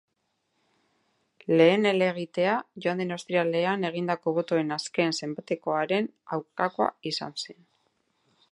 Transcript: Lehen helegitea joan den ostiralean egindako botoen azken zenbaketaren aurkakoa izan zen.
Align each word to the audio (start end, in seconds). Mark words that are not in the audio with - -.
Lehen 1.59 1.89
helegitea 1.89 2.55
joan 2.85 3.03
den 3.03 3.15
ostiralean 3.17 3.87
egindako 3.91 4.33
botoen 4.39 4.75
azken 4.79 5.13
zenbaketaren 5.23 6.09
aurkakoa 6.39 6.89
izan 7.13 7.37
zen. 7.45 7.61